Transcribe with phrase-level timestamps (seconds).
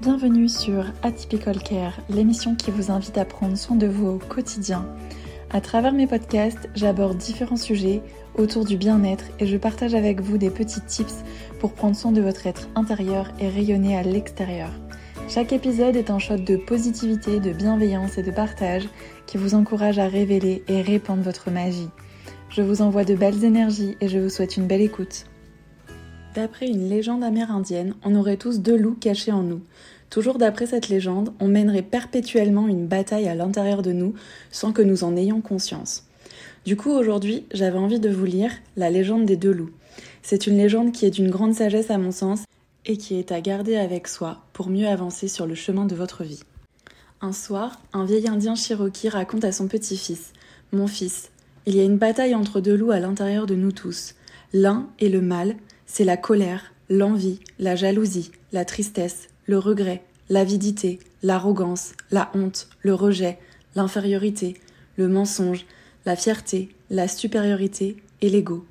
[0.00, 4.86] Bienvenue sur Atypical Care, l'émission qui vous invite à prendre soin de vous au quotidien.
[5.50, 8.02] À travers mes podcasts, j'aborde différents sujets
[8.34, 11.22] autour du bien-être et je partage avec vous des petits tips
[11.60, 14.70] pour prendre soin de votre être intérieur et rayonner à l'extérieur.
[15.28, 18.88] Chaque épisode est un shot de positivité, de bienveillance et de partage
[19.26, 21.88] qui vous encourage à révéler et répandre votre magie.
[22.50, 25.26] Je vous envoie de belles énergies et je vous souhaite une belle écoute.
[26.34, 29.60] D'après une légende amérindienne, on aurait tous deux loups cachés en nous.
[30.10, 34.14] Toujours d'après cette légende, on mènerait perpétuellement une bataille à l'intérieur de nous
[34.50, 36.08] sans que nous en ayons conscience.
[36.66, 39.70] Du coup, aujourd'hui, j'avais envie de vous lire La légende des deux loups.
[40.22, 42.42] C'est une légende qui est d'une grande sagesse à mon sens
[42.84, 46.24] et qui est à garder avec soi pour mieux avancer sur le chemin de votre
[46.24, 46.42] vie.
[47.20, 50.32] Un soir, un vieil indien cherokee raconte à son petit-fils
[50.72, 51.30] Mon fils,
[51.66, 54.16] il y a une bataille entre deux loups à l'intérieur de nous tous.
[54.52, 60.98] L'un est le mal, c'est la colère, l'envie, la jalousie, la tristesse, le regret, l'avidité,
[61.22, 63.38] l'arrogance, la honte, le rejet,
[63.74, 64.54] l'infériorité,
[64.96, 65.66] le mensonge,
[66.06, 68.64] la fierté, la supériorité et l'ego.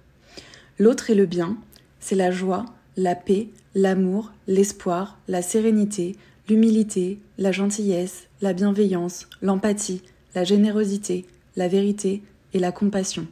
[0.79, 1.57] L'autre est le bien,
[1.99, 2.65] c'est la joie,
[2.97, 6.15] la paix, l'amour, l'espoir, la sérénité,
[6.47, 10.01] l'humilité, la gentillesse, la bienveillance, l'empathie,
[10.35, 12.21] la générosité, la vérité
[12.53, 13.27] et la compassion.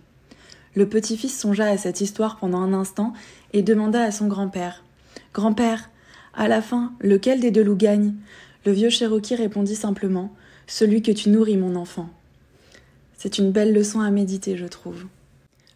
[0.75, 3.13] Le petit-fils songea à cette histoire pendant un instant
[3.51, 4.83] et demanda à son grand-père
[5.33, 5.89] Grand-père,
[6.33, 8.13] à la fin, lequel des deux loups gagne?
[8.65, 10.33] Le vieux Cherokee répondit simplement
[10.67, 12.09] Celui que tu nourris, mon enfant.
[13.17, 15.05] C'est une belle leçon à méditer, je trouve.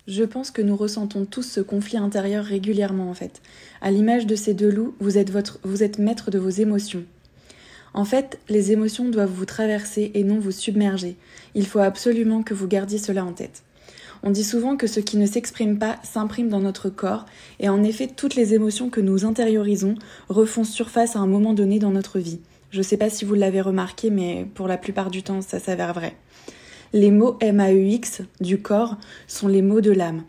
[0.08, 3.42] Je pense que nous ressentons tous ce conflit intérieur régulièrement en fait.
[3.82, 7.04] À l'image de ces deux loups, vous êtes, votre, vous êtes maître de vos émotions.
[7.94, 11.18] En fait, les émotions doivent vous traverser et non vous submerger.
[11.56, 13.64] Il faut absolument que vous gardiez cela en tête.
[14.24, 17.26] On dit souvent que ce qui ne s'exprime pas s'imprime dans notre corps,
[17.60, 19.96] et en effet, toutes les émotions que nous intériorisons
[20.30, 22.40] refont surface à un moment donné dans notre vie.
[22.72, 25.60] Je ne sais pas si vous l'avez remarqué, mais pour la plupart du temps, ça
[25.60, 26.16] s'avère vrai.
[26.94, 30.24] Les mots MAUX du corps sont les mots de l'âme.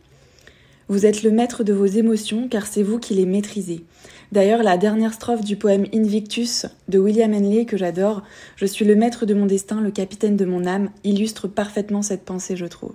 [0.89, 3.85] Vous êtes le maître de vos émotions car c'est vous qui les maîtrisez.
[4.33, 8.23] D'ailleurs, la dernière strophe du poème Invictus de William Henley que j'adore,
[8.57, 12.25] Je suis le maître de mon destin, le capitaine de mon âme, illustre parfaitement cette
[12.25, 12.95] pensée, je trouve.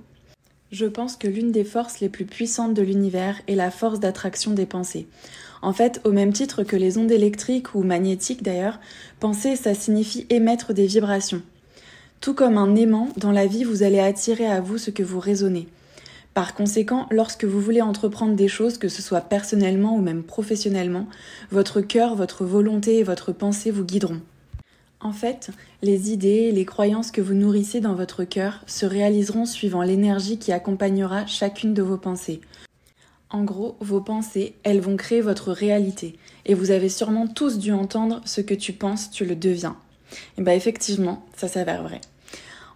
[0.71, 4.51] Je pense que l'une des forces les plus puissantes de l'univers est la force d'attraction
[4.51, 5.05] des pensées.
[5.61, 8.79] En fait, au même titre que les ondes électriques ou magnétiques d'ailleurs,
[9.19, 11.41] penser ça signifie émettre des vibrations.
[12.21, 15.19] Tout comme un aimant, dans la vie vous allez attirer à vous ce que vous
[15.19, 15.67] raisonnez.
[16.33, 21.07] Par conséquent, lorsque vous voulez entreprendre des choses, que ce soit personnellement ou même professionnellement,
[21.51, 24.21] votre cœur, votre volonté et votre pensée vous guideront.
[25.03, 25.49] En fait,
[25.81, 30.37] les idées et les croyances que vous nourrissez dans votre cœur se réaliseront suivant l'énergie
[30.37, 32.39] qui accompagnera chacune de vos pensées.
[33.31, 36.17] En gros, vos pensées, elles vont créer votre réalité.
[36.45, 39.75] Et vous avez sûrement tous dû entendre ce que tu penses, tu le deviens.
[40.37, 42.01] Et bien effectivement, ça s'avère vrai.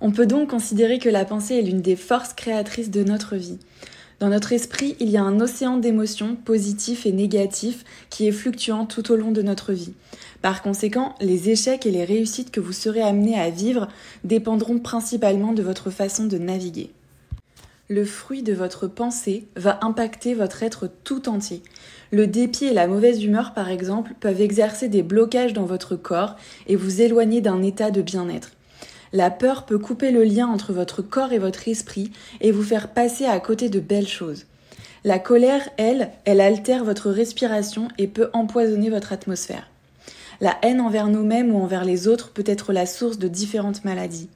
[0.01, 3.59] On peut donc considérer que la pensée est l'une des forces créatrices de notre vie.
[4.19, 8.85] Dans notre esprit, il y a un océan d'émotions positifs et négatifs qui est fluctuant
[8.85, 9.93] tout au long de notre vie.
[10.41, 13.89] Par conséquent, les échecs et les réussites que vous serez amenés à vivre
[14.23, 16.91] dépendront principalement de votre façon de naviguer.
[17.89, 21.61] Le fruit de votre pensée va impacter votre être tout entier.
[22.11, 26.35] Le dépit et la mauvaise humeur, par exemple, peuvent exercer des blocages dans votre corps
[26.67, 28.51] et vous éloigner d'un état de bien-être.
[29.15, 32.11] La peur peut couper le lien entre votre corps et votre esprit
[32.41, 34.45] et vous faire passer à côté de belles choses.
[35.05, 39.69] La colère, elle, elle altère votre respiration et peut empoisonner votre atmosphère.
[40.41, 44.27] La haine envers nous-mêmes ou envers les autres peut être la source de différentes maladies.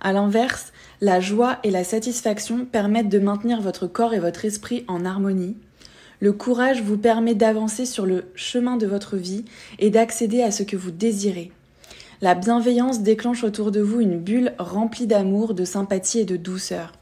[0.00, 4.84] À l'inverse, la joie et la satisfaction permettent de maintenir votre corps et votre esprit
[4.86, 5.56] en harmonie.
[6.20, 9.44] Le courage vous permet d'avancer sur le chemin de votre vie
[9.80, 11.50] et d'accéder à ce que vous désirez.
[12.20, 16.92] La bienveillance déclenche autour de vous une bulle remplie d'amour, de sympathie et de douceur.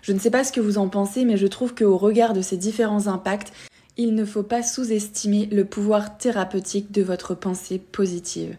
[0.00, 2.40] Je ne sais pas ce que vous en pensez, mais je trouve qu'au regard de
[2.40, 3.52] ces différents impacts,
[3.98, 8.56] il ne faut pas sous-estimer le pouvoir thérapeutique de votre pensée positive.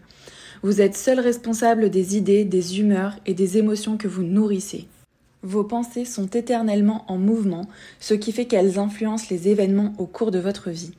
[0.62, 4.86] Vous êtes seul responsable des idées, des humeurs et des émotions que vous nourrissez.
[5.42, 7.66] Vos pensées sont éternellement en mouvement,
[7.98, 10.92] ce qui fait qu'elles influencent les événements au cours de votre vie.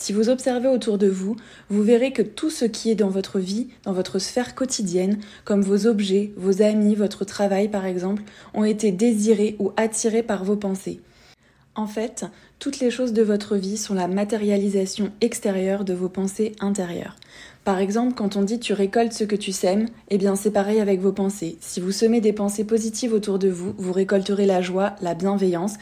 [0.00, 1.34] Si vous observez autour de vous,
[1.70, 5.60] vous verrez que tout ce qui est dans votre vie, dans votre sphère quotidienne, comme
[5.60, 8.22] vos objets, vos amis, votre travail par exemple,
[8.54, 11.00] ont été désirés ou attirés par vos pensées.
[11.74, 12.26] En fait,
[12.60, 17.16] toutes les choses de votre vie sont la matérialisation extérieure de vos pensées intérieures.
[17.64, 20.78] Par exemple, quand on dit tu récoltes ce que tu sèmes, eh bien c'est pareil
[20.78, 21.58] avec vos pensées.
[21.60, 25.74] Si vous semez des pensées positives autour de vous, vous récolterez la joie, la bienveillance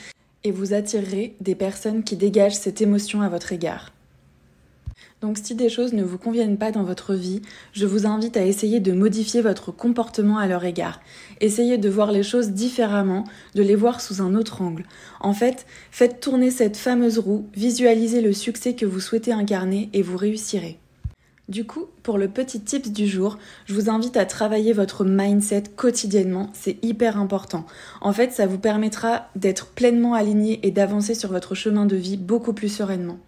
[0.43, 3.93] et vous attirerez des personnes qui dégagent cette émotion à votre égard.
[5.23, 7.41] Donc si des choses ne vous conviennent pas dans votre vie,
[7.73, 11.01] je vous invite à essayer de modifier votre comportement à leur égard.
[11.41, 13.25] Essayez de voir les choses différemment,
[13.55, 14.85] de les voir sous un autre angle.
[15.21, 20.03] En fait, faites tourner cette fameuse roue, visualisez le succès que vous souhaitez incarner et
[20.03, 20.79] vous réussirez.
[21.49, 25.63] Du coup, pour le petit tips du jour, je vous invite à travailler votre mindset
[25.77, 27.65] quotidiennement, c'est hyper important.
[28.01, 32.17] En fait, ça vous permettra d'être pleinement aligné et d'avancer sur votre chemin de vie
[32.17, 33.19] beaucoup plus sereinement.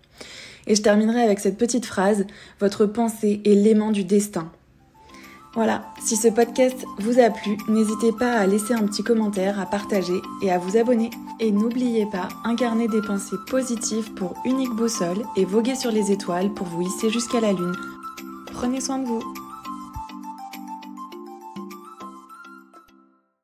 [0.69, 2.27] Et je terminerai avec cette petite phrase,
[2.61, 4.53] votre pensée est l'aimant du destin.
[5.55, 9.67] Voilà, si ce podcast vous a plu, n'hésitez pas à laisser un petit commentaire, à
[9.67, 11.11] partager et à vous abonner.
[11.41, 16.53] Et n'oubliez pas, incarner des pensées positives pour unique boussole et voguer sur les étoiles
[16.53, 17.75] pour vous hisser jusqu'à la lune.
[18.53, 19.48] Prenez soin de vous.